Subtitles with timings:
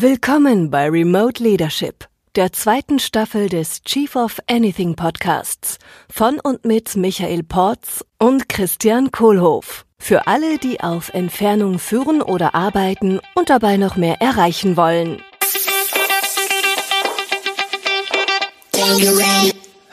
[0.00, 5.76] Willkommen bei Remote Leadership, der zweiten Staffel des Chief of Anything Podcasts
[6.08, 9.86] von und mit Michael Porz und Christian Kohlhoff.
[9.98, 15.20] Für alle, die auf Entfernung führen oder arbeiten und dabei noch mehr erreichen wollen.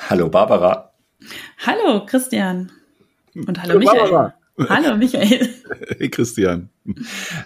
[0.07, 0.93] Hallo Barbara.
[1.65, 2.71] Hallo Christian.
[3.33, 4.11] Und hallo, hallo Michael.
[4.11, 4.33] Barbara.
[4.69, 5.49] Hallo Michael.
[5.97, 6.69] Hey Christian.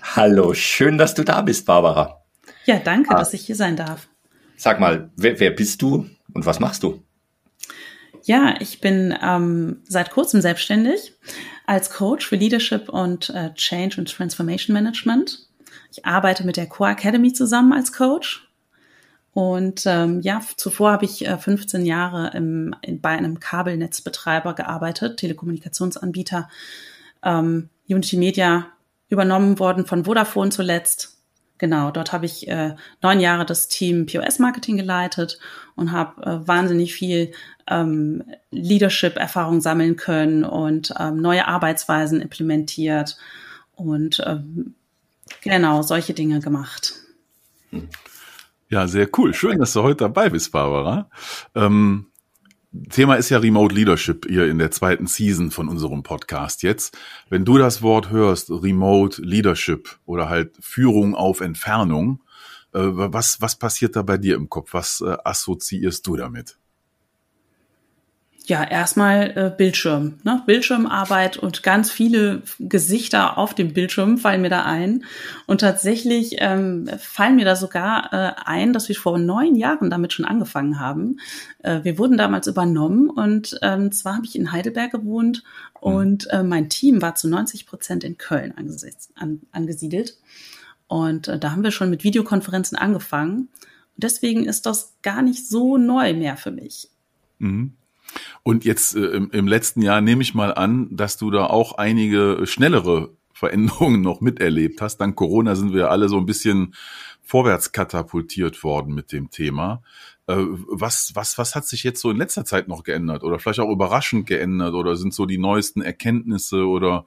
[0.01, 2.18] Hallo, schön, dass du da bist, Barbara.
[2.69, 3.17] Ja, danke, ah.
[3.17, 4.09] dass ich hier sein darf.
[4.55, 7.03] Sag mal, wer, wer bist du und was machst du?
[8.25, 11.13] Ja, ich bin ähm, seit kurzem selbstständig
[11.65, 15.49] als Coach für Leadership und äh, Change und Transformation Management.
[15.91, 18.47] Ich arbeite mit der Core Academy zusammen als Coach.
[19.33, 25.17] Und ähm, ja, zuvor habe ich äh, 15 Jahre im, in, bei einem Kabelnetzbetreiber gearbeitet,
[25.17, 26.47] Telekommunikationsanbieter,
[27.23, 28.67] ähm, Unity Media
[29.07, 31.18] übernommen worden von Vodafone zuletzt
[31.59, 35.39] Genau, dort habe ich äh, neun Jahre das Team POS-Marketing geleitet
[35.75, 37.33] und habe äh, wahnsinnig viel
[37.67, 43.17] ähm, Leadership-Erfahrung sammeln können und ähm, neue Arbeitsweisen implementiert
[43.75, 44.73] und ähm,
[45.41, 46.93] genau solche Dinge gemacht.
[48.69, 49.33] Ja, sehr cool.
[49.33, 51.09] Schön, dass du heute dabei bist, Barbara.
[51.55, 52.07] Ähm,
[52.89, 56.97] Thema ist ja Remote Leadership hier in der zweiten Season von unserem Podcast jetzt.
[57.29, 62.21] Wenn du das Wort hörst, Remote Leadership oder halt Führung auf Entfernung,
[62.73, 64.73] äh, was, was passiert da bei dir im Kopf?
[64.73, 66.57] Was äh, assoziierst du damit?
[68.45, 70.41] Ja, erstmal äh, Bildschirm, ne?
[70.45, 75.05] Bildschirmarbeit und ganz viele Gesichter auf dem Bildschirm fallen mir da ein.
[75.45, 80.13] Und tatsächlich ähm, fallen mir da sogar äh, ein, dass wir vor neun Jahren damit
[80.13, 81.19] schon angefangen haben.
[81.59, 85.43] Äh, wir wurden damals übernommen und ähm, zwar habe ich in Heidelberg gewohnt
[85.75, 85.93] mhm.
[85.93, 90.17] und äh, mein Team war zu 90 Prozent in Köln angesetzt, an, angesiedelt.
[90.87, 93.49] Und äh, da haben wir schon mit Videokonferenzen angefangen.
[93.95, 96.89] Und deswegen ist das gar nicht so neu mehr für mich.
[97.37, 97.73] Mhm.
[98.43, 101.77] Und jetzt äh, im, im letzten Jahr nehme ich mal an, dass du da auch
[101.77, 104.97] einige schnellere Veränderungen noch miterlebt hast.
[104.97, 106.75] Dank Corona sind wir alle so ein bisschen
[107.21, 109.81] vorwärts katapultiert worden mit dem Thema.
[110.27, 113.59] Äh, was, was, was hat sich jetzt so in letzter Zeit noch geändert oder vielleicht
[113.59, 117.05] auch überraschend geändert oder sind so die neuesten Erkenntnisse oder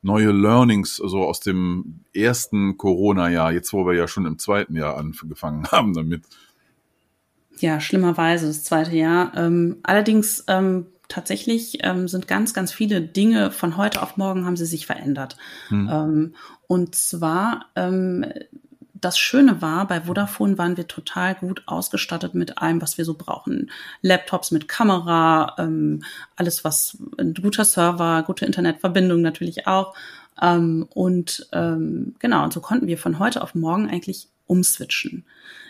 [0.00, 4.96] neue Learnings so aus dem ersten Corona-Jahr, jetzt wo wir ja schon im zweiten Jahr
[4.96, 6.24] angefangen haben damit?
[7.58, 9.32] Ja, schlimmerweise das zweite Jahr.
[9.36, 14.56] Ähm, allerdings ähm, tatsächlich ähm, sind ganz, ganz viele Dinge von heute auf morgen haben
[14.56, 15.36] sie sich verändert.
[15.68, 15.88] Hm.
[15.92, 16.34] Ähm,
[16.66, 18.24] und zwar ähm,
[19.02, 23.14] das Schöne war, bei Vodafone waren wir total gut ausgestattet mit allem, was wir so
[23.14, 23.70] brauchen.
[24.00, 26.04] Laptops mit Kamera, ähm,
[26.36, 29.94] alles was, ein guter Server, gute Internetverbindung natürlich auch.
[30.40, 35.24] Ähm, und ähm, genau, und so konnten wir von heute auf morgen eigentlich umswitchen.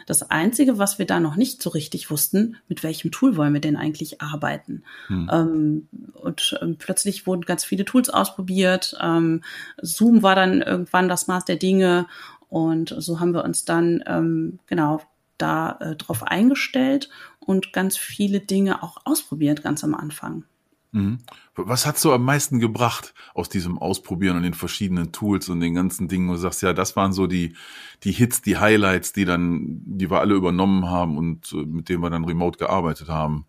[0.06, 3.60] Das Einzige, was wir da noch nicht so richtig wussten, mit welchem Tool wollen wir
[3.60, 4.84] denn eigentlich arbeiten?
[5.08, 5.30] Hm.
[5.32, 8.96] Ähm, und ähm, plötzlich wurden ganz viele Tools ausprobiert.
[9.00, 9.42] Ähm,
[9.80, 12.06] Zoom war dann irgendwann das Maß der Dinge.
[12.48, 15.00] Und so haben wir uns dann ähm, genau
[15.38, 17.08] da äh, drauf eingestellt
[17.40, 20.44] und ganz viele Dinge auch ausprobiert ganz am Anfang.
[20.92, 21.18] Mhm.
[21.56, 25.74] Was hat so am meisten gebracht aus diesem Ausprobieren und den verschiedenen Tools und den
[25.74, 26.28] ganzen Dingen?
[26.28, 27.56] wo Du sagst ja, das waren so die,
[28.04, 32.02] die Hits, die Highlights, die dann, die wir alle übernommen haben und äh, mit denen
[32.02, 33.46] wir dann remote gearbeitet haben.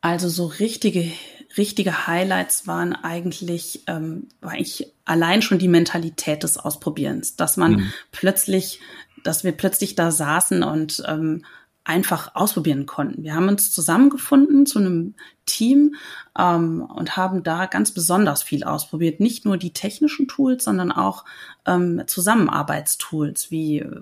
[0.00, 1.12] Also so richtige,
[1.56, 7.72] richtige Highlights waren eigentlich, ähm, war eigentlich allein schon die Mentalität des Ausprobierens, dass man
[7.74, 7.92] mhm.
[8.10, 8.80] plötzlich,
[9.22, 11.44] dass wir plötzlich da saßen und ähm,
[11.84, 13.24] einfach ausprobieren konnten.
[13.24, 15.14] Wir haben uns zusammengefunden zu einem
[15.46, 15.96] Team
[16.38, 19.20] ähm, und haben da ganz besonders viel ausprobiert.
[19.20, 21.24] Nicht nur die technischen Tools, sondern auch
[21.66, 24.00] ähm, Zusammenarbeitstools wie äh,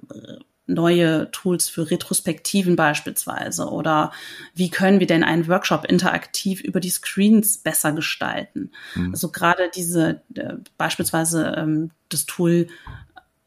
[0.71, 4.13] neue Tools für Retrospektiven beispielsweise oder
[4.55, 8.71] wie können wir denn einen Workshop interaktiv über die Screens besser gestalten.
[8.95, 9.11] Mhm.
[9.13, 12.69] Also gerade diese äh, beispielsweise ähm, das Tool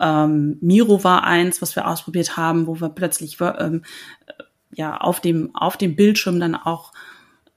[0.03, 3.83] ähm, Miro war eins, was wir ausprobiert haben, wo wir plötzlich ähm,
[4.73, 6.91] ja auf dem auf dem Bildschirm dann auch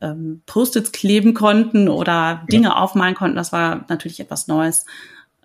[0.00, 2.76] ähm, Post-its kleben konnten oder Dinge ja.
[2.76, 3.36] aufmalen konnten.
[3.36, 4.86] Das war natürlich etwas Neues.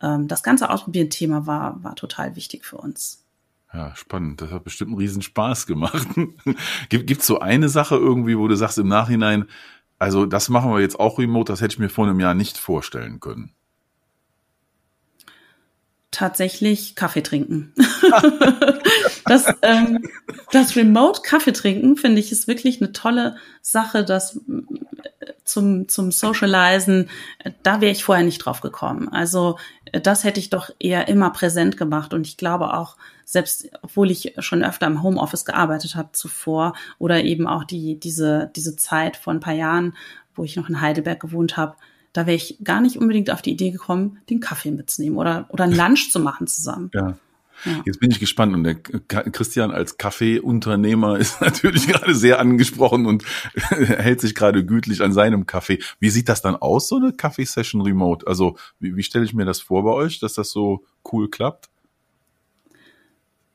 [0.02, 3.26] Ähm, das ganze Ausprobieren-Thema war war total wichtig für uns.
[3.74, 4.42] Ja, spannend.
[4.42, 6.08] Das hat bestimmt einen riesen Spaß gemacht.
[6.90, 9.46] gibt es so eine Sache irgendwie, wo du sagst im Nachhinein,
[9.98, 12.58] also das machen wir jetzt auch remote, das hätte ich mir vor einem Jahr nicht
[12.58, 13.54] vorstellen können?
[16.12, 17.74] Tatsächlich Kaffee trinken.
[19.26, 20.08] das, ähm,
[20.52, 26.12] das Remote Kaffee trinken finde ich ist wirklich eine tolle Sache, das äh, zum, zum
[26.12, 27.10] Socializen,
[27.64, 29.08] da wäre ich vorher nicht drauf gekommen.
[29.08, 33.70] Also äh, das hätte ich doch eher immer präsent gemacht und ich glaube auch, selbst
[33.82, 38.76] obwohl ich schon öfter im Homeoffice gearbeitet habe zuvor oder eben auch die, diese, diese
[38.76, 39.96] Zeit vor ein paar Jahren,
[40.36, 41.78] wo ich noch in Heidelberg gewohnt habe,
[42.14, 45.64] da wäre ich gar nicht unbedingt auf die Idee gekommen, den Kaffee mitzunehmen oder, oder
[45.64, 46.92] ein Lunch zu machen zusammen.
[46.94, 47.18] Ja.
[47.66, 47.84] Ja.
[47.86, 53.24] Jetzt bin ich gespannt und der Christian als Kaffeeunternehmer ist natürlich gerade sehr angesprochen und
[53.70, 55.80] hält sich gerade gütlich an seinem Kaffee.
[56.00, 58.26] Wie sieht das dann aus, so eine Kaffeesession remote?
[58.26, 61.70] Also wie, wie stelle ich mir das vor bei euch, dass das so cool klappt?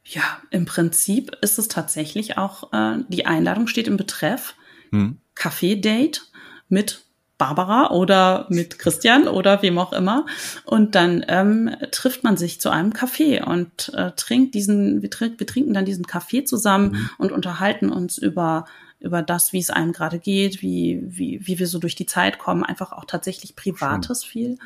[0.05, 4.55] Ja, im Prinzip ist es tatsächlich auch, äh, die Einladung steht im Betreff
[4.91, 5.19] hm.
[5.35, 6.31] Kaffee-Date
[6.69, 7.06] mit
[7.39, 10.27] Barbara oder mit Christian oder wem auch immer.
[10.65, 15.39] Und dann ähm, trifft man sich zu einem Kaffee und äh, trinkt diesen, wir, trink,
[15.39, 17.11] wir trinken dann diesen Kaffee zusammen mhm.
[17.19, 18.65] und unterhalten uns über
[18.99, 22.39] über das, wie es einem gerade geht, wie, wie, wie wir so durch die Zeit
[22.39, 24.31] kommen, einfach auch tatsächlich Privates Schön.
[24.31, 24.59] viel.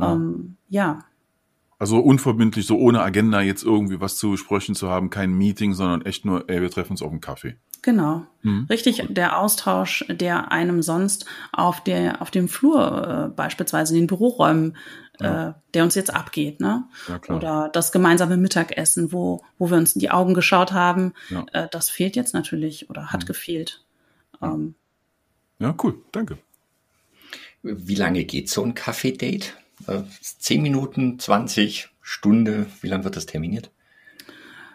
[0.00, 0.12] Ja.
[0.12, 0.98] Ähm, ja.
[1.78, 6.02] Also unverbindlich, so ohne Agenda jetzt irgendwie was zu besprechen zu haben, kein Meeting, sondern
[6.06, 7.56] echt nur, ey, wir treffen uns auf einen Kaffee.
[7.86, 8.26] Genau.
[8.42, 8.66] Mhm.
[8.68, 14.06] Richtig, der Austausch, der einem sonst auf der, auf dem Flur, äh, beispielsweise in den
[14.08, 14.76] Büroräumen,
[15.20, 15.50] ja.
[15.50, 16.82] äh, der uns jetzt abgeht, ne?
[17.06, 17.38] Ja, klar.
[17.38, 21.46] Oder das gemeinsame Mittagessen, wo, wo wir uns in die Augen geschaut haben, ja.
[21.52, 23.26] äh, das fehlt jetzt natürlich oder hat mhm.
[23.26, 23.84] gefehlt.
[24.42, 24.74] Ähm,
[25.60, 26.38] ja, cool, danke.
[27.62, 29.56] Wie lange geht so ein Kaffee-Date?
[29.86, 33.70] Äh, zehn Minuten, 20, Stunde, wie lange wird das terminiert?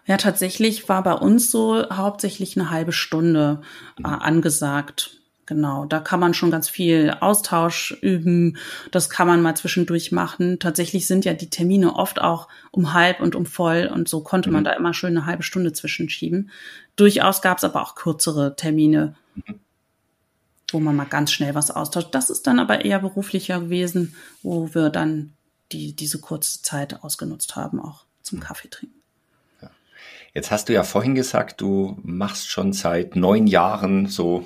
[0.06, 3.62] Ja, tatsächlich war bei uns so hauptsächlich eine halbe Stunde
[3.98, 4.16] äh, mhm.
[4.16, 5.18] angesagt.
[5.46, 8.58] Genau, da kann man schon ganz viel Austausch üben.
[8.92, 10.60] Das kann man mal zwischendurch machen.
[10.60, 14.50] Tatsächlich sind ja die Termine oft auch um halb und um voll und so konnte
[14.50, 14.54] mhm.
[14.54, 16.52] man da immer schön eine halbe Stunde zwischenschieben.
[16.96, 19.60] Durchaus gab es aber auch kürzere Termine, mhm.
[20.72, 22.10] wo man mal ganz schnell was austauscht.
[22.12, 25.34] Das ist dann aber eher beruflicher gewesen, wo wir dann
[25.74, 28.44] die, diese kurze Zeit ausgenutzt haben, auch zum mhm.
[28.44, 29.01] Kaffee trinken.
[30.34, 34.46] Jetzt hast du ja vorhin gesagt, du machst schon seit neun Jahren so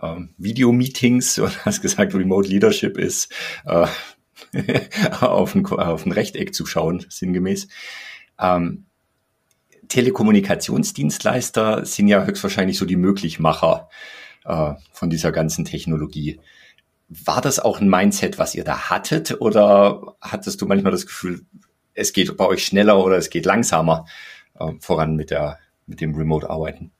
[0.00, 3.32] ähm, Videomeetings und hast gesagt, Remote Leadership ist
[3.66, 3.86] äh,
[5.20, 7.68] auf, ein, auf ein Rechteck zu schauen, sinngemäß.
[8.38, 8.86] Ähm,
[9.88, 13.90] Telekommunikationsdienstleister sind ja höchstwahrscheinlich so die Möglichmacher
[14.44, 16.40] äh, von dieser ganzen Technologie.
[17.08, 21.44] War das auch ein Mindset, was ihr da hattet, oder hattest du manchmal das Gefühl,
[21.92, 24.06] es geht bei euch schneller oder es geht langsamer?
[24.54, 26.92] Äh, voran mit, der, mit dem Remote-Arbeiten?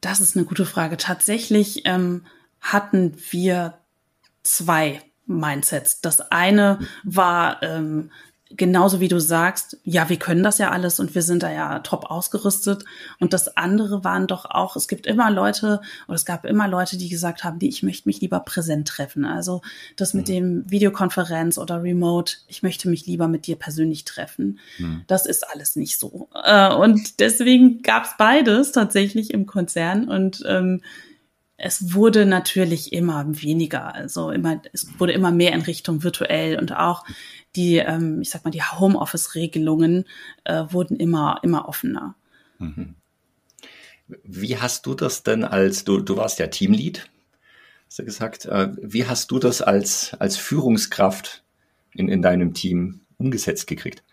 [0.00, 0.96] Das ist eine gute Frage.
[0.96, 2.24] Tatsächlich ähm,
[2.60, 3.78] hatten wir
[4.42, 6.00] zwei Mindsets.
[6.00, 8.10] Das eine war ähm,
[8.50, 11.80] genauso wie du sagst, ja, wir können das ja alles und wir sind da ja
[11.80, 12.84] top ausgerüstet.
[13.18, 16.96] Und das andere waren doch auch, es gibt immer Leute oder es gab immer Leute,
[16.96, 19.24] die gesagt haben, die, ich möchte mich lieber präsent treffen.
[19.24, 19.60] Also
[19.96, 20.32] das mit mhm.
[20.32, 24.58] dem Videokonferenz oder Remote, ich möchte mich lieber mit dir persönlich treffen.
[24.78, 25.02] Mhm.
[25.06, 26.28] Das ist alles nicht so.
[26.44, 30.80] Äh, und deswegen gab es beides tatsächlich im Konzern und ähm,
[31.60, 36.74] es wurde natürlich immer weniger, also immer, es wurde immer mehr in Richtung virtuell und
[36.74, 37.04] auch
[37.58, 40.04] die, ähm, ich sag mal, die Homeoffice-Regelungen
[40.44, 42.14] äh, wurden immer, immer offener.
[42.58, 42.94] Mhm.
[44.22, 47.10] Wie hast du das denn als, du, du warst ja Teamlead,
[47.86, 51.42] hast du gesagt, äh, wie hast du das als, als Führungskraft
[51.92, 54.04] in, in deinem Team umgesetzt gekriegt?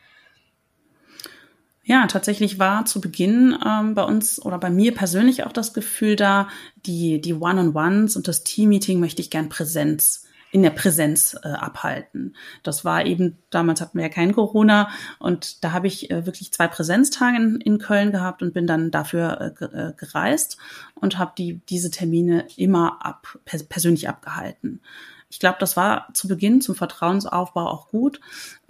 [1.83, 6.15] Ja, tatsächlich war zu Beginn ähm, bei uns oder bei mir persönlich auch das Gefühl
[6.15, 6.49] da,
[6.87, 10.25] die, die One-on-Ones und das Team-Meeting möchte ich gern Präsenz
[10.55, 12.33] in der Präsenz äh, abhalten.
[12.63, 14.87] Das war eben, damals hatten wir ja kein Corona
[15.19, 18.89] und da habe ich äh, wirklich zwei Präsenztage in, in, Köln gehabt und bin dann
[18.89, 20.55] dafür äh, äh gereist
[20.93, 24.79] und habe die, diese Termine immer ab, persönlich abgehalten.
[25.29, 28.21] Ich glaube, das war zu Beginn zum Vertrauensaufbau auch gut.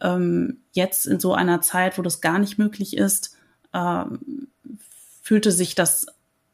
[0.02, 3.38] Ähm, jetzt in so einer Zeit, wo das gar nicht möglich ist,
[3.76, 4.48] ähm,
[5.22, 6.08] fühlte sich das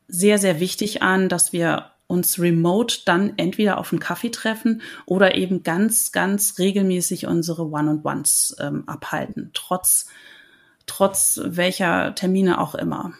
[0.09, 5.35] sehr, sehr wichtig an, dass wir uns remote dann entweder auf einen Kaffee treffen oder
[5.35, 10.07] eben ganz, ganz regelmäßig unsere One-on-Ones ähm, abhalten, trotz,
[10.85, 13.13] trotz welcher Termine auch immer.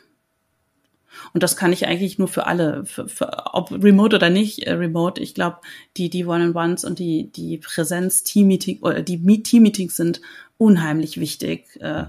[1.33, 4.73] Und das kann ich eigentlich nur für alle, für, für, ob remote oder nicht äh,
[4.73, 5.21] remote.
[5.21, 5.57] Ich glaube,
[5.97, 8.81] die, die One-on-Ones und die, die Präsenz-Team-Meeting
[9.43, 10.21] Team-Meetings sind
[10.57, 11.79] unheimlich wichtig.
[11.81, 12.05] Äh,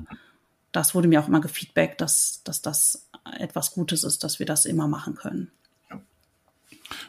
[0.73, 3.09] das wurde mir auch immer gefeedbackt, dass, dass das
[3.39, 5.51] etwas Gutes ist, dass wir das immer machen können.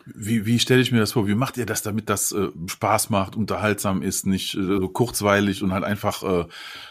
[0.05, 1.27] Wie, wie stelle ich mir das vor?
[1.27, 5.63] Wie macht ihr das, damit das äh, Spaß macht, unterhaltsam ist, nicht äh, so kurzweilig
[5.63, 6.45] und halt einfach äh,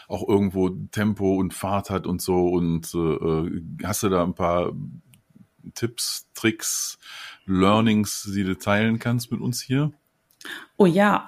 [0.07, 2.47] auch irgendwo Tempo und Fahrt hat und so?
[2.47, 4.73] Und äh, äh hast du da ein paar
[5.75, 6.97] Tipps, Tricks,
[7.45, 9.91] Learnings, die du teilen kannst mit uns hier?
[10.75, 11.27] Oh ja,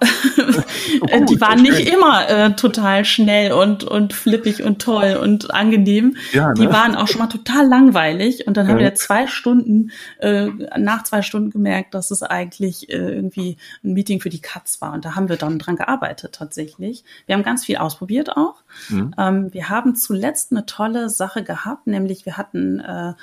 [1.02, 6.18] oh, die waren nicht immer äh, total schnell und, und flippig und toll und angenehm.
[6.34, 6.54] Ja, ne?
[6.56, 8.72] Die waren auch schon mal total langweilig und dann ja.
[8.72, 13.94] haben wir zwei Stunden, äh, nach zwei Stunden gemerkt, dass es eigentlich äh, irgendwie ein
[13.94, 17.04] Meeting für die Katz war und da haben wir dann dran gearbeitet tatsächlich.
[17.28, 18.64] Wir haben ganz viel ausprobiert auch.
[18.90, 19.14] Mhm.
[19.18, 23.14] Ähm, wir haben zuletzt eine tolle Sache gehabt, nämlich wir hatten äh,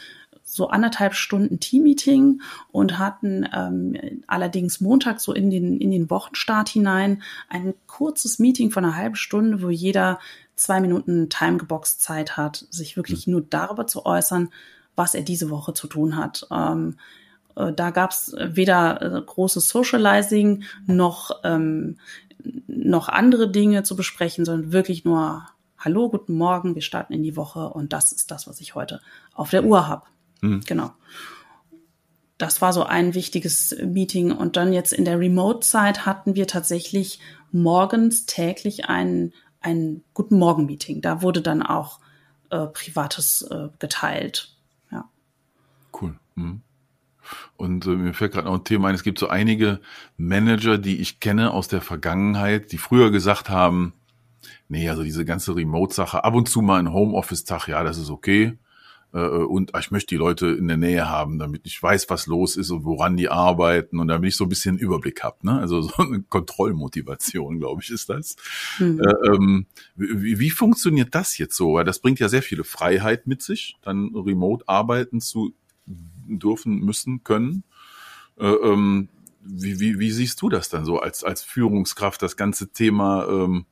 [0.53, 2.43] so anderthalb Stunden Teammeeting
[2.73, 8.71] und hatten ähm, allerdings Montag so in den, in den Wochenstart hinein ein kurzes Meeting
[8.71, 10.19] von einer halben Stunde, wo jeder
[10.55, 14.51] zwei Minuten Timegebox Zeit hat, sich wirklich nur darüber zu äußern,
[14.95, 16.47] was er diese Woche zu tun hat.
[16.51, 16.99] Ähm,
[17.57, 21.97] äh, da gab es weder äh, großes Socializing noch, ähm,
[22.67, 25.47] noch andere Dinge zu besprechen, sondern wirklich nur
[25.79, 29.01] Hallo, guten Morgen, wir starten in die Woche und das ist das, was ich heute
[29.33, 30.05] auf der Uhr habe.
[30.43, 30.61] Mhm.
[30.67, 30.93] Genau.
[32.37, 34.33] Das war so ein wichtiges Meeting.
[34.33, 37.21] Und dann jetzt in der Remote-Zeit hatten wir tatsächlich
[37.53, 41.01] morgens täglich ein, ein Guten Morgen-Meeting.
[41.01, 42.01] Da wurde dann auch
[42.51, 44.55] äh, Privates äh, geteilt.
[44.91, 45.09] Ja.
[45.99, 46.19] Cool.
[46.35, 46.63] Mhm.
[47.57, 49.81] Und äh, mir fällt gerade noch ein Thema ein, es gibt so einige
[50.17, 53.95] Manager, die ich kenne aus der Vergangenheit, die früher gesagt haben,
[54.69, 58.59] nee, also diese ganze Remote-Sache, ab und zu mal ein Homeoffice-Tag, ja, das ist okay.
[59.13, 62.57] Äh, und ich möchte die Leute in der Nähe haben, damit ich weiß, was los
[62.57, 65.37] ist und woran die arbeiten und damit ich so ein bisschen Überblick habe.
[65.43, 65.59] Ne?
[65.59, 68.37] Also so eine Kontrollmotivation, glaube ich, ist das.
[68.79, 69.01] Mhm.
[69.01, 69.67] Äh, ähm,
[69.97, 71.75] wie, wie funktioniert das jetzt so?
[71.75, 75.55] Weil das bringt ja sehr viele Freiheit mit sich, dann remote arbeiten zu
[75.87, 77.65] dürfen, müssen, können.
[78.39, 79.09] Äh, ähm,
[79.45, 83.67] wie, wie, wie siehst du das dann so als, als Führungskraft, das ganze Thema ähm,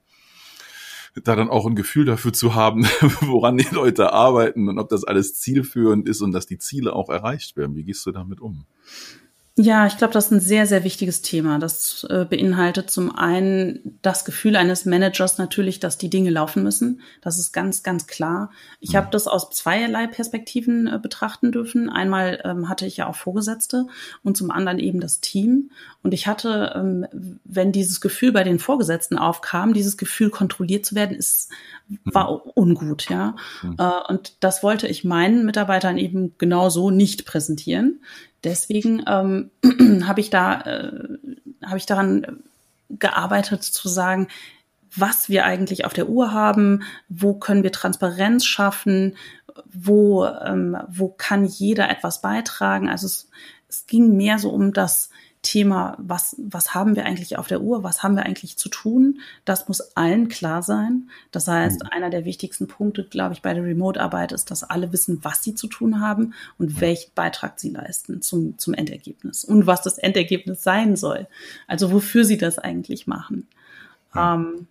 [1.15, 2.85] da dann auch ein Gefühl dafür zu haben,
[3.21, 7.09] woran die Leute arbeiten und ob das alles zielführend ist und dass die Ziele auch
[7.09, 7.77] erreicht werden.
[7.77, 8.67] Wie gehst du damit um?
[9.63, 11.59] Ja, ich glaube, das ist ein sehr, sehr wichtiges Thema.
[11.59, 17.03] Das äh, beinhaltet zum einen das Gefühl eines Managers natürlich, dass die Dinge laufen müssen.
[17.21, 18.51] Das ist ganz, ganz klar.
[18.81, 18.97] Ich mhm.
[18.97, 21.91] habe das aus zweierlei Perspektiven äh, betrachten dürfen.
[21.91, 23.87] Einmal ähm, hatte ich ja auch Vorgesetzte
[24.23, 25.71] und zum anderen eben das Team.
[26.03, 27.07] Und ich hatte, ähm,
[27.45, 31.51] wenn dieses Gefühl bei den Vorgesetzten aufkam, dieses Gefühl kontrolliert zu werden, ist
[32.05, 32.51] war mhm.
[32.55, 33.37] ungut, ja.
[33.63, 33.77] Mhm.
[33.79, 38.01] Äh, und das wollte ich meinen Mitarbeitern eben genau so nicht präsentieren.
[38.45, 39.51] Deswegen ähm,
[40.07, 40.93] habe ich da äh,
[41.65, 42.43] habe ich daran
[42.89, 44.29] gearbeitet zu sagen,
[44.97, 49.17] was wir eigentlich auf der Uhr haben, wo können wir Transparenz schaffen,
[49.73, 52.89] wo ähm, wo kann jeder etwas beitragen.
[52.89, 53.31] Also es,
[53.69, 55.11] es ging mehr so um das
[55.43, 59.21] Thema, was, was haben wir eigentlich auf der Uhr, was haben wir eigentlich zu tun,
[59.45, 61.09] das muss allen klar sein.
[61.31, 61.89] Das heißt, mhm.
[61.91, 65.55] einer der wichtigsten Punkte, glaube ich, bei der Remote-Arbeit ist, dass alle wissen, was sie
[65.55, 70.63] zu tun haben und welchen Beitrag sie leisten zum, zum Endergebnis und was das Endergebnis
[70.63, 71.27] sein soll.
[71.67, 73.49] Also wofür sie das eigentlich machen.
[74.15, 74.35] Ja.
[74.35, 74.67] Ähm,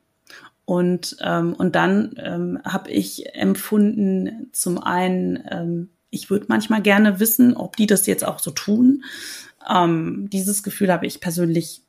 [0.65, 7.19] und, ähm, und dann ähm, habe ich empfunden, zum einen, ähm, ich würde manchmal gerne
[7.19, 9.03] wissen, ob die das jetzt auch so tun.
[9.67, 11.83] Ähm, dieses Gefühl habe ich persönlich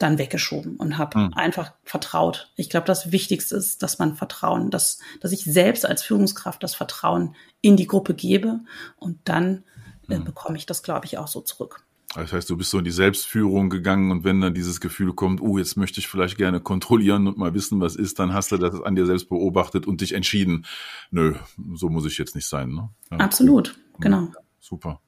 [0.00, 1.34] dann weggeschoben und habe mhm.
[1.34, 2.50] einfach vertraut.
[2.56, 6.74] Ich glaube, das Wichtigste ist, dass man Vertrauen, dass, dass ich selbst als Führungskraft das
[6.74, 8.60] Vertrauen in die Gruppe gebe
[8.96, 9.64] und dann
[10.08, 10.24] äh, mhm.
[10.24, 11.84] bekomme ich das, glaube ich, auch so zurück.
[12.14, 15.40] Das heißt, du bist so in die Selbstführung gegangen und wenn dann dieses Gefühl kommt,
[15.40, 18.56] oh, jetzt möchte ich vielleicht gerne kontrollieren und mal wissen, was ist, dann hast du
[18.56, 20.66] das an dir selbst beobachtet und dich entschieden,
[21.12, 21.36] nö,
[21.74, 22.70] so muss ich jetzt nicht sein.
[22.70, 22.88] Ne?
[23.12, 24.00] Ja, Absolut, cool.
[24.00, 24.22] genau.
[24.22, 25.00] Ja, super,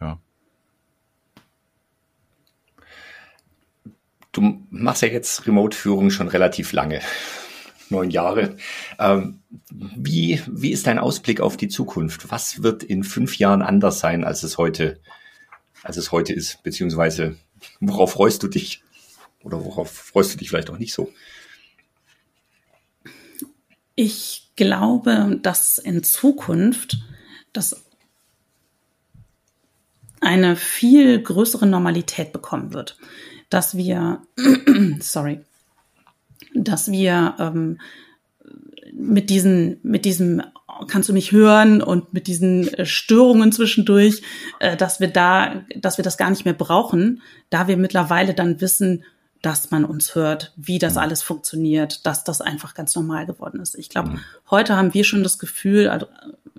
[0.00, 0.18] ja.
[4.32, 7.00] Du machst ja jetzt Remote-Führung schon relativ lange,
[7.90, 8.56] neun Jahre.
[8.98, 12.30] Ähm, wie, wie ist dein Ausblick auf die Zukunft?
[12.30, 15.00] Was wird in fünf Jahren anders sein, als es heute,
[15.82, 16.62] als es heute ist?
[16.62, 17.36] Beziehungsweise
[17.80, 18.82] worauf freust du dich?
[19.42, 21.12] Oder worauf freust du dich vielleicht auch nicht so?
[23.94, 26.98] Ich glaube, dass in Zukunft
[27.52, 27.84] das
[30.20, 32.98] eine viel größere Normalität bekommen wird
[33.50, 34.22] dass wir,
[35.00, 35.40] sorry,
[36.54, 37.78] dass wir ähm,
[38.92, 40.42] mit diesen, mit diesem
[40.86, 44.22] kannst du mich hören und mit diesen äh, Störungen zwischendurch,
[44.60, 48.60] äh, dass wir da, dass wir das gar nicht mehr brauchen, da wir mittlerweile dann
[48.60, 49.04] wissen,
[49.42, 51.00] dass man uns hört, wie das mhm.
[51.00, 53.76] alles funktioniert, dass das einfach ganz normal geworden ist.
[53.76, 54.20] Ich glaube, mhm.
[54.50, 56.06] heute haben wir schon das Gefühl, also,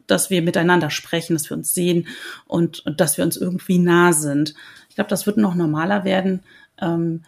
[0.08, 2.08] dass wir miteinander sprechen, dass wir uns sehen
[2.46, 4.53] und, und dass wir uns irgendwie nah sind
[5.00, 6.41] glaube, das wird noch normaler werden.
[6.81, 7.24] Ähm,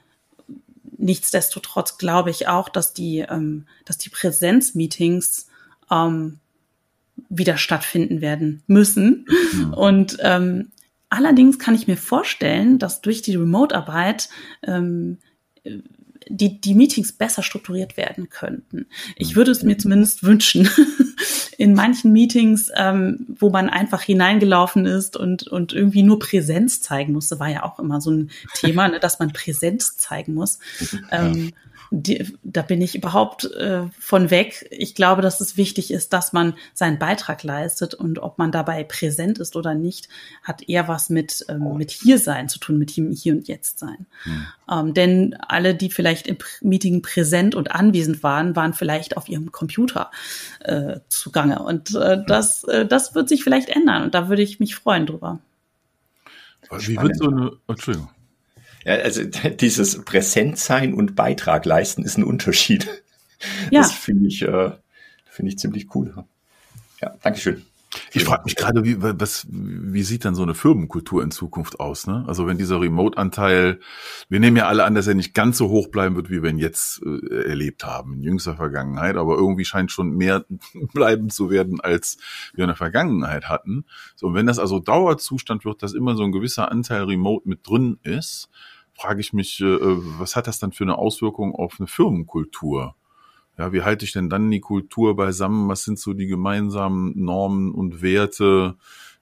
[0.98, 5.48] nichtsdestotrotz glaube ich auch, dass die, ähm, dass die Präsenzmeetings
[5.90, 6.40] ähm,
[7.30, 9.26] wieder stattfinden werden müssen.
[9.54, 9.74] Mhm.
[9.74, 10.72] Und ähm,
[11.10, 14.30] allerdings kann ich mir vorstellen, dass durch die Remote-Arbeit
[14.64, 15.18] ähm,
[16.32, 18.88] die, die Meetings besser strukturiert werden könnten.
[19.16, 20.70] Ich würde es mir zumindest wünschen.
[21.58, 27.14] In manchen Meetings, ähm, wo man einfach hineingelaufen ist und, und irgendwie nur Präsenz zeigen
[27.14, 30.60] musste, war ja auch immer so ein Thema, ne, dass man Präsenz zeigen muss.
[31.12, 31.52] Ähm,
[31.94, 34.66] die, da bin ich überhaupt äh, von weg.
[34.72, 38.86] Ich glaube, dass es wichtig ist, dass man seinen Beitrag leistet und ob man dabei
[38.86, 40.08] präsent ist oder nicht,
[40.42, 43.78] hat eher was mit, ähm, mit hier sein zu tun, mit hier, hier und jetzt
[43.78, 44.06] sein.
[44.24, 44.48] Mhm.
[44.72, 49.52] Ähm, denn alle, die vielleicht im Meeting präsent und anwesend waren, waren vielleicht auf ihrem
[49.52, 50.12] Computer
[50.62, 51.62] äh, zugange.
[51.62, 55.08] Und äh, das, äh, das wird sich vielleicht ändern und da würde ich mich freuen
[55.08, 55.40] drüber.
[56.72, 58.10] Wie wird so eine, Entschuldigung.
[58.84, 59.24] Ja, also
[59.60, 62.88] dieses Präsentsein und Beitrag leisten ist ein Unterschied.
[63.72, 63.82] Ja.
[63.82, 64.72] Das finde ich, äh,
[65.30, 66.14] finde ich ziemlich cool.
[67.02, 67.66] Ja, Dankeschön.
[68.14, 72.08] Ich frage mich gerade, wie, was, wie sieht dann so eine Firmenkultur in Zukunft aus?
[72.08, 72.24] Ne?
[72.26, 73.80] Also wenn dieser Remote-Anteil,
[74.30, 76.50] wir nehmen ja alle an, dass er nicht ganz so hoch bleiben wird, wie wir
[76.50, 80.46] ihn jetzt äh, erlebt haben in jüngster Vergangenheit, aber irgendwie scheint schon mehr
[80.94, 82.18] bleiben zu werden, als
[82.54, 83.86] wir in der Vergangenheit hatten.
[84.16, 87.68] So, und wenn das also Dauerzustand wird, dass immer so ein gewisser Anteil Remote mit
[87.68, 88.50] drin ist,
[88.94, 89.78] frage ich mich, äh,
[90.20, 92.96] was hat das dann für eine Auswirkung auf eine Firmenkultur?
[93.62, 95.70] Ja, wie halte ich denn dann die Kultur beisammen?
[95.70, 98.76] Was sind so die gemeinsamen Normen und Werte,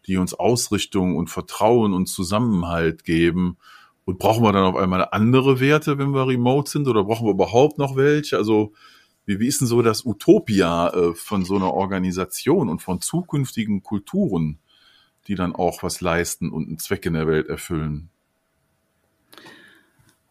[0.08, 3.58] die uns Ausrichtung und Vertrauen und Zusammenhalt geben?
[4.06, 6.88] Und brauchen wir dann auf einmal andere Werte, wenn wir remote sind?
[6.88, 8.38] Oder brauchen wir überhaupt noch welche?
[8.38, 8.72] Also,
[9.26, 13.84] wie, wie ist denn so das Utopia äh, von so einer Organisation und von zukünftigen
[13.84, 14.60] Kulturen,
[15.28, 18.10] die dann auch was leisten und einen Zweck in der Welt erfüllen?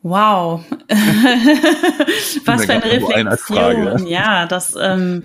[0.03, 0.65] Wow.
[2.45, 4.07] Was für eine Reflexion.
[4.07, 5.25] Ja, das, ähm,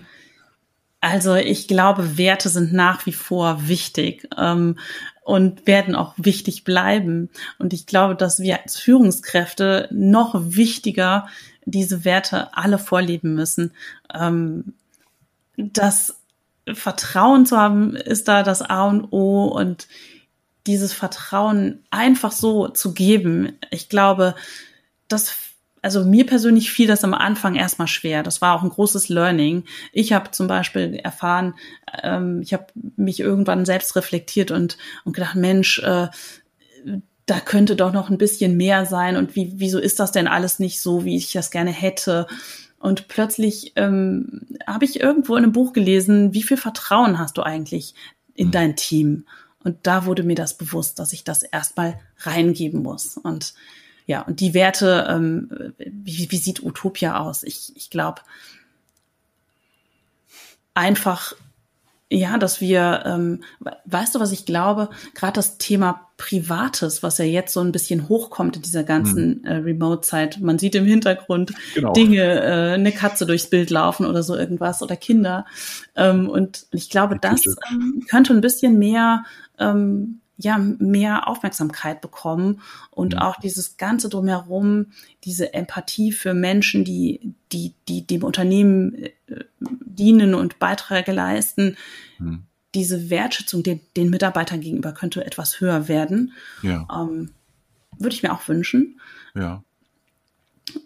[1.00, 4.80] also ich glaube, Werte sind nach wie vor wichtig ähm,
[5.24, 7.30] und werden auch wichtig bleiben.
[7.60, 11.27] Und ich glaube, dass wir als Führungskräfte noch wichtiger
[11.65, 13.74] diese Werte alle vorleben müssen.
[14.13, 14.74] Ähm,
[15.58, 16.19] das
[16.71, 19.88] Vertrauen zu haben, ist da das A und O und
[20.65, 23.58] dieses Vertrauen einfach so zu geben.
[23.69, 24.36] Ich glaube,
[25.13, 25.36] das
[25.84, 28.23] also mir persönlich fiel das am Anfang erstmal schwer.
[28.23, 29.65] Das war auch ein großes Learning.
[29.91, 31.56] Ich habe zum Beispiel erfahren,
[32.02, 36.08] ähm, ich habe mich irgendwann selbst reflektiert und, und gedacht, Mensch, äh,
[37.26, 40.58] da könnte doch noch ein bisschen mehr sein und wie, wieso ist das denn alles
[40.58, 42.28] nicht so, wie ich das gerne hätte?
[42.80, 47.43] Und plötzlich ähm, habe ich irgendwo in einem Buch gelesen, wie viel Vertrauen hast du
[47.43, 47.93] eigentlich
[48.34, 48.52] in mhm.
[48.52, 49.26] dein Team?
[49.63, 53.17] Und da wurde mir das bewusst, dass ich das erstmal reingeben muss.
[53.17, 53.54] Und
[54.06, 57.44] ja, und die Werte, ähm, wie, wie sieht Utopia aus?
[57.44, 58.22] Ich, ich glaube,
[60.74, 61.34] einfach,
[62.10, 63.44] ja, dass wir, ähm,
[63.86, 64.89] weißt du, was ich glaube?
[65.16, 69.46] Gerade das Thema Privates, was ja jetzt so ein bisschen hochkommt in dieser ganzen hm.
[69.46, 70.39] äh, Remote-Zeit.
[70.42, 71.94] Man sieht im Hintergrund genau.
[71.94, 75.46] Dinge, äh, eine Katze durchs Bild laufen oder so irgendwas oder Kinder.
[75.96, 79.24] Ähm, und ich glaube, das ähm, könnte ein bisschen mehr
[79.58, 83.19] ähm, ja mehr Aufmerksamkeit bekommen und mhm.
[83.19, 84.88] auch dieses ganze drumherum,
[85.24, 89.12] diese Empathie für Menschen, die die die dem Unternehmen äh,
[89.60, 91.78] dienen und Beiträge leisten.
[92.19, 92.43] Mhm.
[92.74, 96.34] Diese Wertschätzung den, den Mitarbeitern gegenüber könnte etwas höher werden.
[96.63, 96.88] Ja.
[96.91, 97.30] Ähm,
[98.00, 99.00] würde ich mir auch wünschen.
[99.36, 99.63] Ja.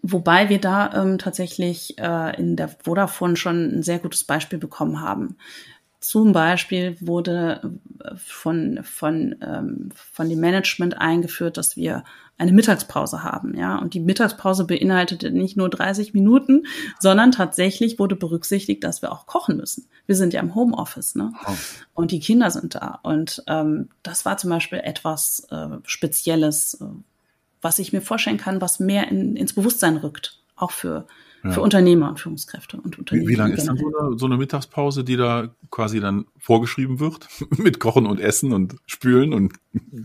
[0.02, 5.02] Wobei wir da ähm, tatsächlich äh, in der Vodafone schon ein sehr gutes Beispiel bekommen
[5.02, 5.38] haben.
[6.00, 12.04] Zum Beispiel wurde äh, von, von, ähm, von dem Management eingeführt, dass wir
[12.38, 13.78] eine Mittagspause haben, ja.
[13.80, 16.68] Und die Mittagspause beinhaltete nicht nur 30 Minuten,
[17.00, 19.88] sondern tatsächlich wurde berücksichtigt, dass wir auch kochen müssen.
[20.06, 21.34] Wir sind ja im Homeoffice, ne?
[21.48, 21.54] Oh.
[21.96, 23.00] Und die Kinder sind da.
[23.02, 26.86] Und ähm, das war zum Beispiel etwas äh, Spezielles, äh,
[27.62, 31.08] was ich mir vorstellen kann, was mehr in, ins Bewusstsein rückt, auch für
[31.48, 31.54] ja.
[31.54, 33.28] für Unternehmer und Führungskräfte und Unternehmen.
[33.28, 37.00] Wie, wie lange ist dann so eine, so eine, Mittagspause, die da quasi dann vorgeschrieben
[37.00, 37.28] wird?
[37.58, 39.54] Mit Kochen und Essen und Spülen und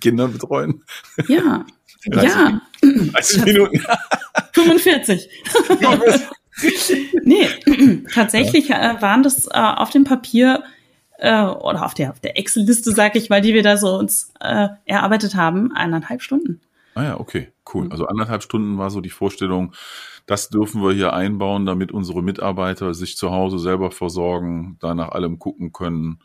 [0.00, 0.82] Kinder betreuen?
[1.28, 1.64] Ja.
[2.04, 2.60] ja.
[2.82, 3.82] 30 Minuten.
[4.52, 5.28] 45.
[7.24, 7.48] nee,
[8.12, 8.98] tatsächlich ja.
[8.98, 10.62] Äh, waren das äh, auf dem Papier
[11.18, 14.32] äh, oder auf der, auf der Excel-Liste, sag ich mal, die wir da so uns
[14.40, 16.60] äh, erarbeitet haben, eineinhalb Stunden.
[16.94, 17.86] Ah ja, okay, cool.
[17.86, 17.92] Mhm.
[17.92, 19.72] Also anderthalb Stunden war so die Vorstellung,
[20.26, 25.10] das dürfen wir hier einbauen, damit unsere Mitarbeiter sich zu Hause selber versorgen, da nach
[25.10, 26.20] allem gucken können,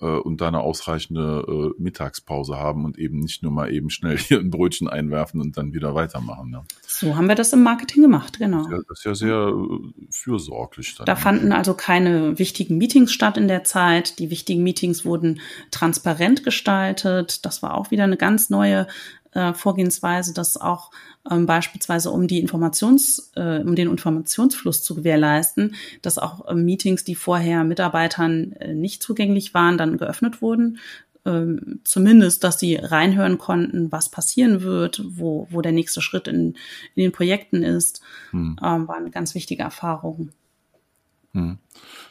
[0.00, 4.18] äh, und da eine ausreichende äh, Mittagspause haben und eben nicht nur mal eben schnell
[4.18, 6.50] hier ein Brötchen einwerfen und dann wieder weitermachen.
[6.52, 6.64] Ja.
[6.86, 8.68] So haben wir das im Marketing gemacht, genau.
[8.70, 10.96] Ja, das ist ja sehr äh, fürsorglich.
[10.96, 11.06] Dann.
[11.06, 14.18] Da fanden also keine wichtigen Meetings statt in der Zeit.
[14.18, 17.44] Die wichtigen Meetings wurden transparent gestaltet.
[17.44, 18.86] Das war auch wieder eine ganz neue
[19.34, 20.90] äh, Vorgehensweise, dass auch
[21.30, 27.04] ähm, beispielsweise um die Informations, äh, um den Informationsfluss zu gewährleisten, dass auch äh, Meetings,
[27.04, 30.78] die vorher Mitarbeitern äh, nicht zugänglich waren, dann geöffnet wurden.
[31.26, 36.54] Ähm, zumindest, dass sie reinhören konnten, was passieren wird, wo, wo der nächste Schritt in,
[36.94, 38.56] in den Projekten ist, hm.
[38.62, 40.30] ähm, war eine ganz wichtige Erfahrung.
[41.34, 41.58] Hm.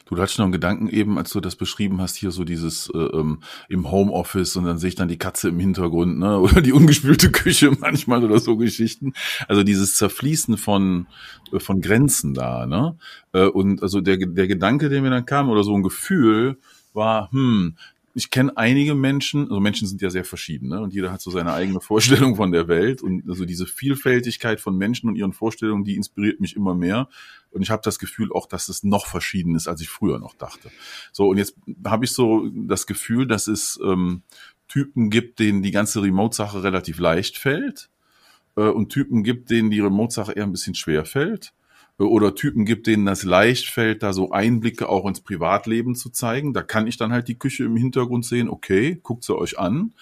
[0.04, 2.98] Du hattest noch einen Gedanken eben, als du das beschrieben hast, hier so dieses äh,
[2.98, 6.38] ähm, im Homeoffice und dann sehe ich dann die Katze im Hintergrund, ne?
[6.40, 9.14] Oder die ungespülte Küche manchmal oder so Geschichten.
[9.48, 11.06] Also dieses Zerfließen von,
[11.52, 12.96] äh, von Grenzen da, ne?
[13.32, 16.58] Äh, und also der, der Gedanke, der mir dann kam, oder so ein Gefühl,
[16.92, 17.76] war, hm,
[18.16, 20.80] ich kenne einige Menschen, also Menschen sind ja sehr verschieden, ne?
[20.80, 24.78] und jeder hat so seine eigene Vorstellung von der Welt und also diese Vielfältigkeit von
[24.78, 27.08] Menschen und ihren Vorstellungen, die inspiriert mich immer mehr
[27.50, 30.34] und ich habe das Gefühl auch, dass es noch verschieden ist, als ich früher noch
[30.34, 30.70] dachte.
[31.12, 34.22] So und jetzt habe ich so das Gefühl, dass es ähm,
[34.68, 37.90] Typen gibt, denen die ganze Remote-Sache relativ leicht fällt
[38.56, 41.52] äh, und Typen gibt, denen die Remote-Sache eher ein bisschen schwer fällt
[41.98, 46.52] oder Typen gibt, denen das leicht fällt, da so Einblicke auch ins Privatleben zu zeigen.
[46.52, 49.94] Da kann ich dann halt die Küche im Hintergrund sehen, okay, guckt sie euch an.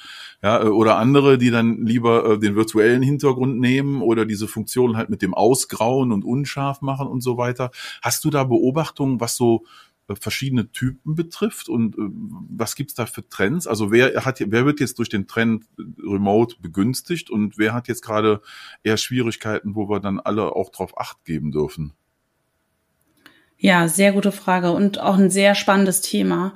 [0.42, 4.96] Ja, äh, oder andere, die dann lieber äh, den virtuellen Hintergrund nehmen oder diese Funktion
[4.96, 7.70] halt mit dem Ausgrauen und unscharf machen und so weiter.
[8.00, 9.64] Hast du da Beobachtungen, was so
[10.16, 12.00] verschiedene Typen betrifft und äh,
[12.50, 13.66] was gibt's da für Trends?
[13.66, 18.02] Also wer hat wer wird jetzt durch den Trend Remote begünstigt und wer hat jetzt
[18.02, 18.40] gerade
[18.82, 21.94] eher Schwierigkeiten, wo wir dann alle auch drauf acht geben dürfen?
[23.58, 26.52] Ja, sehr gute Frage und auch ein sehr spannendes Thema.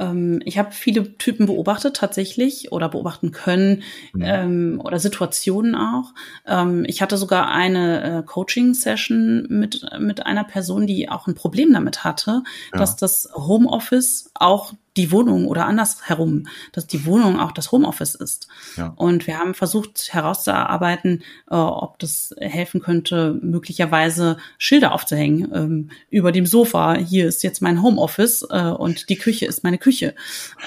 [0.00, 3.82] Ähm, ich habe viele Typen beobachtet tatsächlich oder beobachten können
[4.14, 4.22] mhm.
[4.24, 6.14] ähm, oder Situationen auch.
[6.46, 11.72] Ähm, ich hatte sogar eine äh, Coaching-Session mit, mit einer Person, die auch ein Problem
[11.72, 12.78] damit hatte, ja.
[12.78, 18.48] dass das Homeoffice auch die Wohnung oder andersherum, dass die Wohnung auch das Homeoffice ist.
[18.76, 18.92] Ja.
[18.96, 26.32] Und wir haben versucht herauszuarbeiten, äh, ob das helfen könnte, möglicherweise Schilder aufzuhängen ähm, über
[26.32, 26.94] dem Sofa.
[26.94, 29.89] Hier ist jetzt mein Homeoffice äh, und die Küche ist meine Küche.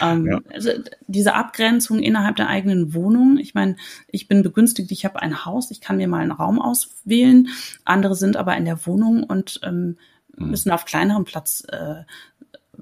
[0.02, 0.40] Ähm, ja.
[0.54, 0.72] also
[1.08, 3.38] diese Abgrenzung innerhalb der eigenen Wohnung.
[3.38, 3.76] Ich meine,
[4.08, 7.50] ich bin begünstigt, ich habe ein Haus, ich kann mir mal einen Raum auswählen.
[7.86, 9.98] Andere sind aber in der Wohnung und ähm,
[10.36, 10.50] mhm.
[10.52, 12.04] müssen auf kleinerem Platz äh,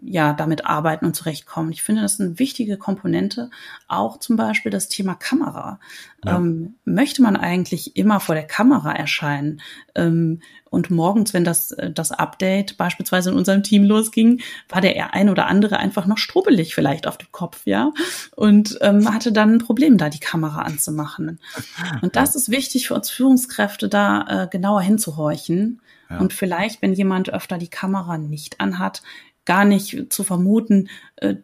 [0.02, 1.72] ja damit arbeiten und zurechtkommen.
[1.72, 3.50] Ich finde, das ist eine wichtige Komponente.
[3.88, 5.80] Auch zum Beispiel das Thema Kamera.
[6.26, 6.38] Ja.
[6.38, 9.62] Ähm, möchte man eigentlich immer vor der Kamera erscheinen?
[9.96, 15.14] Ähm, und morgens, wenn das, äh, das Update beispielsweise in unserem Team losging, war der
[15.14, 17.92] ein oder andere einfach noch strubbelig vielleicht auf dem Kopf, ja.
[18.36, 21.40] Und ähm, hatte dann ein Problem, da die Kamera anzumachen.
[22.02, 25.82] Und das ist wichtig für uns Führungskräfte, da äh, genauer hinzuhorchen.
[26.10, 26.20] Ja.
[26.20, 29.02] Und vielleicht, wenn jemand öfter die Kamera nicht anhat,
[29.46, 31.36] gar nicht zu vermuten, äh,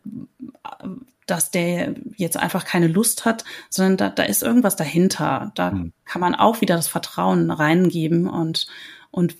[1.27, 5.51] dass der jetzt einfach keine Lust hat, sondern da, da ist irgendwas dahinter.
[5.55, 5.91] Da mhm.
[6.05, 8.67] kann man auch wieder das Vertrauen reingeben und,
[9.11, 9.35] und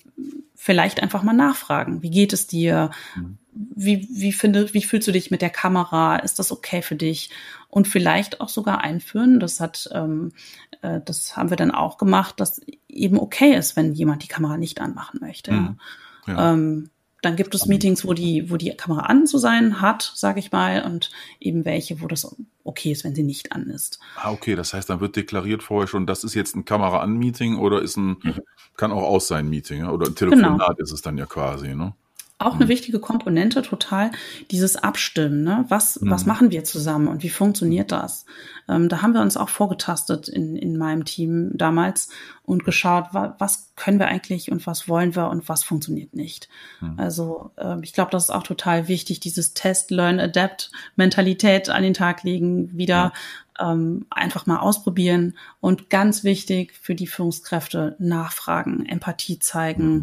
[0.53, 2.03] vielleicht einfach mal nachfragen.
[2.03, 2.91] Wie geht es dir?
[3.15, 3.37] Mhm.
[3.53, 6.17] Wie, wie, finde, wie fühlst du dich mit der Kamera?
[6.17, 7.29] Ist das okay für dich?
[7.69, 9.39] Und vielleicht auch sogar einführen.
[9.39, 10.33] Das hat, ähm,
[10.81, 14.57] äh, das haben wir dann auch gemacht, dass eben okay ist, wenn jemand die Kamera
[14.57, 15.53] nicht anmachen möchte.
[15.53, 15.79] Mhm.
[16.27, 16.53] Ja.
[16.53, 16.89] Ähm,
[17.21, 20.51] dann gibt es Meetings, wo die, wo die Kamera an zu sein hat, sage ich
[20.51, 23.99] mal, und eben welche, wo das okay ist, wenn sie nicht an ist.
[24.15, 27.81] Ah, okay, das heißt, dann wird deklariert vorher schon, das ist jetzt ein Kamera-an-Meeting oder
[27.81, 28.39] ist ein, mhm.
[28.75, 30.83] kann auch aus sein Meeting, oder ein Telefonat genau.
[30.83, 31.93] ist es dann ja quasi, ne?
[32.39, 32.69] Auch eine mhm.
[32.69, 34.11] wichtige Komponente total,
[34.51, 35.43] dieses Abstimmen.
[35.43, 35.65] Ne?
[35.69, 36.11] Was, mhm.
[36.11, 38.25] was machen wir zusammen und wie funktioniert das?
[38.69, 42.09] Ähm, da haben wir uns auch vorgetastet in, in meinem Team damals
[42.43, 46.47] und geschaut, wa was können wir eigentlich und was wollen wir und was funktioniert nicht.
[46.79, 46.93] Mhm.
[46.97, 51.81] Also äh, ich glaube, das ist auch total wichtig, dieses Test, Learn, Adapt Mentalität an
[51.81, 53.13] den Tag legen, wieder
[53.59, 60.01] ähm, einfach mal ausprobieren und ganz wichtig für die Führungskräfte nachfragen, Empathie zeigen, mhm.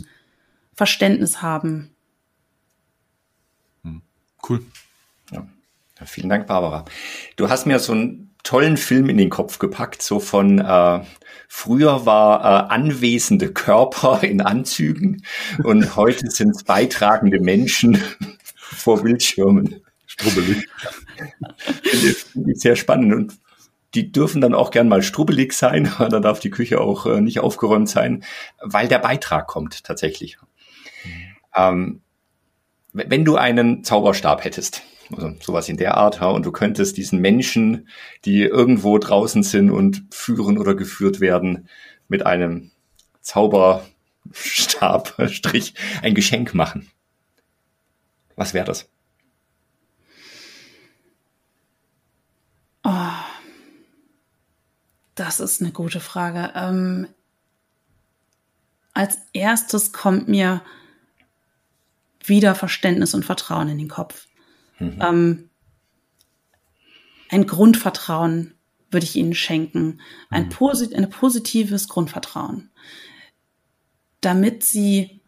[0.75, 1.94] Verständnis haben
[4.49, 4.63] Cool.
[5.33, 5.47] Ja.
[6.05, 6.85] Vielen Dank, Barbara.
[7.37, 11.01] Du hast mir so einen tollen Film in den Kopf gepackt, so von äh,
[11.49, 15.25] früher war äh, anwesende Körper in Anzügen
[15.63, 18.03] und heute sind es beitragende Menschen
[18.55, 19.81] vor Bildschirmen.
[20.07, 20.69] Strubbelig.
[21.83, 23.39] Finde ich sehr spannend und
[23.95, 27.41] die dürfen dann auch gern mal strubbelig sein, da darf die Küche auch äh, nicht
[27.41, 28.25] aufgeräumt sein,
[28.61, 30.39] weil der Beitrag kommt tatsächlich.
[31.05, 31.11] Mhm.
[31.57, 32.01] Ähm,
[32.95, 37.89] wenn du einen Zauberstab hättest also sowas in der Art, und du könntest diesen Menschen,
[38.25, 41.69] die irgendwo draußen sind und führen oder geführt werden,
[42.09, 42.71] mit einem
[43.21, 46.91] Zauberstabstrich ein Geschenk machen.
[48.37, 48.89] Was wäre das?
[52.83, 52.91] Oh,
[55.15, 56.53] das ist eine gute Frage.
[56.55, 57.09] Ähm,
[58.93, 60.61] als erstes kommt mir
[62.25, 64.27] wieder Verständnis und Vertrauen in den Kopf.
[64.79, 64.99] Mhm.
[65.01, 65.51] Ähm,
[67.31, 68.55] ein Grundvertrauen
[68.91, 70.01] würde ich ihnen schenken.
[70.31, 72.71] Ein, posit ein positives Grundvertrauen.
[74.21, 75.21] Damit sie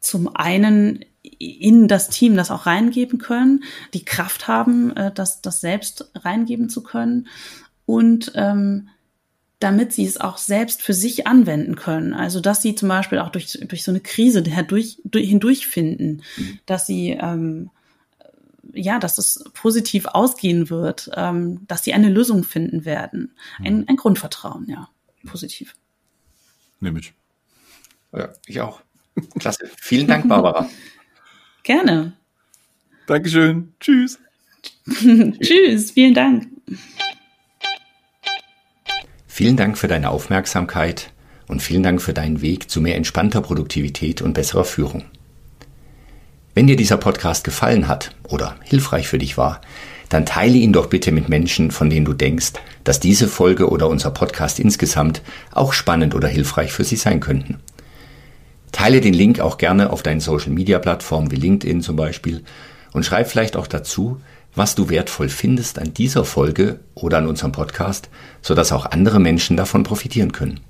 [0.00, 5.60] zum einen in das Team das auch reingeben können, die Kraft haben, äh, das, das
[5.60, 7.28] selbst reingeben zu können
[7.84, 8.88] und ähm,
[9.60, 12.14] damit sie es auch selbst für sich anwenden können.
[12.14, 16.58] Also dass sie zum Beispiel auch durch, durch so eine Krise hindurch, hindurchfinden, mhm.
[16.66, 17.70] dass sie ähm,
[18.72, 23.34] ja, dass es positiv ausgehen wird, ähm, dass sie eine Lösung finden werden.
[23.58, 23.84] Ein, mhm.
[23.88, 24.88] ein Grundvertrauen, ja,
[25.26, 25.74] positiv.
[26.80, 27.12] Nehme ich.
[28.12, 28.82] Ja, ich auch.
[29.38, 29.68] Klasse.
[29.80, 30.68] Vielen Dank, Barbara.
[31.62, 32.12] Gerne.
[33.06, 33.74] Dankeschön.
[33.80, 34.18] Tschüss.
[35.40, 35.90] Tschüss.
[35.90, 36.48] Vielen Dank.
[39.38, 41.12] Vielen Dank für deine Aufmerksamkeit
[41.46, 45.04] und vielen Dank für deinen Weg zu mehr entspannter Produktivität und besserer Führung.
[46.56, 49.60] Wenn dir dieser Podcast gefallen hat oder hilfreich für dich war,
[50.08, 53.88] dann teile ihn doch bitte mit Menschen, von denen du denkst, dass diese Folge oder
[53.88, 55.22] unser Podcast insgesamt
[55.52, 57.60] auch spannend oder hilfreich für sie sein könnten.
[58.72, 62.42] Teile den Link auch gerne auf deinen Social Media Plattformen wie LinkedIn zum Beispiel
[62.92, 64.20] und schreib vielleicht auch dazu,
[64.58, 68.10] was du wertvoll findest an dieser Folge oder an unserem Podcast,
[68.42, 70.60] sodass auch andere Menschen davon profitieren können.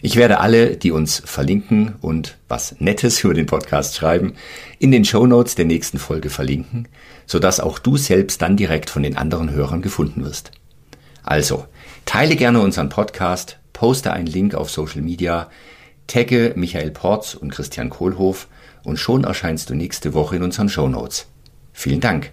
[0.00, 4.34] Ich werde alle, die uns verlinken und was Nettes über den Podcast schreiben,
[4.78, 6.86] in den Show Notes der nächsten Folge verlinken,
[7.26, 10.52] sodass auch du selbst dann direkt von den anderen Hörern gefunden wirst.
[11.24, 11.66] Also,
[12.04, 15.50] teile gerne unseren Podcast, poste einen Link auf Social Media,
[16.06, 18.46] tagge Michael Porz und Christian Kohlhoff
[18.84, 21.26] und schon erscheinst du nächste Woche in unseren Show Notes.
[21.72, 22.32] Vielen Dank.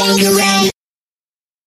[0.00, 0.79] around, around.